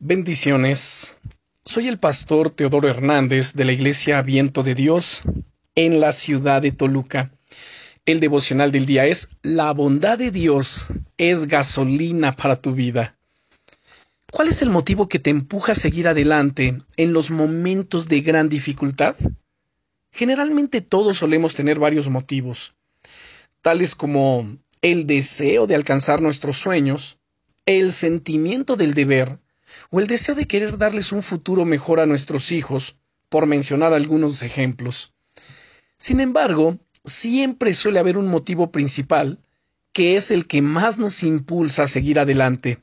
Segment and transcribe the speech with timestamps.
[0.00, 1.18] Bendiciones.
[1.64, 5.22] Soy el pastor Teodoro Hernández de la Iglesia Viento de Dios
[5.74, 7.32] en la ciudad de Toluca.
[8.06, 13.18] El devocional del día es La bondad de Dios es gasolina para tu vida.
[14.30, 18.48] ¿Cuál es el motivo que te empuja a seguir adelante en los momentos de gran
[18.48, 19.16] dificultad?
[20.12, 22.76] Generalmente todos solemos tener varios motivos,
[23.62, 27.18] tales como el deseo de alcanzar nuestros sueños,
[27.66, 29.40] el sentimiento del deber,
[29.90, 32.96] o el deseo de querer darles un futuro mejor a nuestros hijos,
[33.28, 35.12] por mencionar algunos ejemplos.
[35.96, 39.38] Sin embargo, siempre suele haber un motivo principal,
[39.92, 42.78] que es el que más nos impulsa a seguir adelante.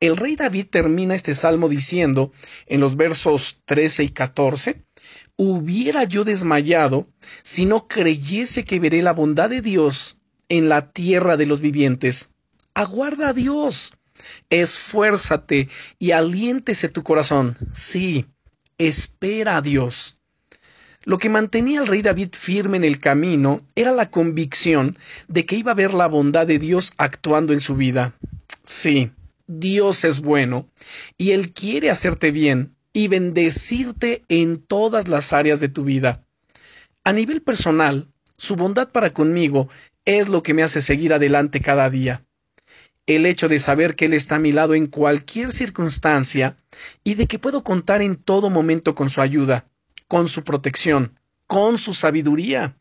[0.00, 2.32] El rey David termina este salmo diciendo,
[2.66, 4.82] en los versos 13 y 14,
[5.36, 7.08] Hubiera yo desmayado
[7.42, 10.18] si no creyese que veré la bondad de Dios
[10.48, 12.30] en la tierra de los vivientes.
[12.74, 13.94] Aguarda a Dios
[14.50, 15.68] esfuérzate
[15.98, 17.56] y aliéntese tu corazón.
[17.72, 18.26] Sí,
[18.78, 20.18] espera a Dios.
[21.04, 25.56] Lo que mantenía al rey David firme en el camino era la convicción de que
[25.56, 28.14] iba a ver la bondad de Dios actuando en su vida.
[28.62, 29.10] Sí,
[29.48, 30.68] Dios es bueno,
[31.18, 36.24] y Él quiere hacerte bien y bendecirte en todas las áreas de tu vida.
[37.02, 39.68] A nivel personal, su bondad para conmigo
[40.04, 42.24] es lo que me hace seguir adelante cada día
[43.06, 46.56] el hecho de saber que Él está a mi lado en cualquier circunstancia
[47.02, 49.66] y de que puedo contar en todo momento con su ayuda,
[50.06, 52.76] con su protección, con su sabiduría.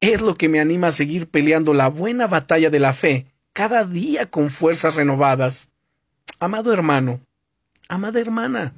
[0.00, 3.84] Es lo que me anima a seguir peleando la buena batalla de la fe, cada
[3.84, 5.70] día con fuerzas renovadas.
[6.40, 7.20] Amado hermano,
[7.88, 8.74] amada hermana,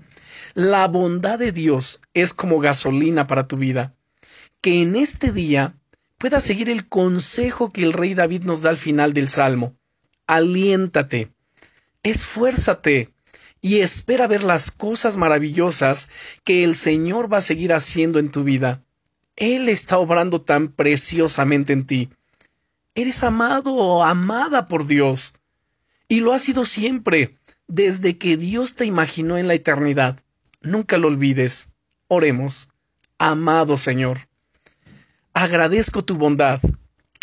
[0.54, 3.94] la bondad de Dios es como gasolina para tu vida.
[4.60, 5.74] Que en este día
[6.18, 9.74] puedas seguir el consejo que el rey David nos da al final del Salmo
[10.26, 11.30] aliéntate,
[12.02, 13.12] esfuérzate
[13.60, 16.08] y espera ver las cosas maravillosas
[16.44, 18.82] que el Señor va a seguir haciendo en tu vida.
[19.36, 22.10] Él está obrando tan preciosamente en ti.
[22.94, 25.34] Eres amado o amada por Dios.
[26.08, 27.34] Y lo has sido siempre,
[27.66, 30.20] desde que Dios te imaginó en la eternidad.
[30.62, 31.70] Nunca lo olvides.
[32.08, 32.68] Oremos.
[33.18, 34.28] Amado Señor,
[35.32, 36.60] agradezco tu bondad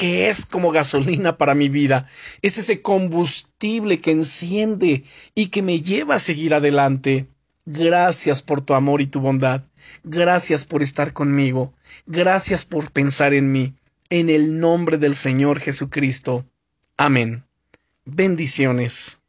[0.04, 2.10] que es como gasolina para mi vida,
[2.42, 7.28] es ese combustible que enciende y que me lleva a seguir adelante.
[7.66, 9.64] Gracias por tu amor y tu bondad.
[10.04, 11.72] Gracias por estar conmigo.
[12.06, 13.76] Gracias por pensar en mí.
[14.10, 16.44] En el nombre del Señor Jesucristo.
[16.98, 17.46] Amén.
[18.04, 19.23] Bendiciones.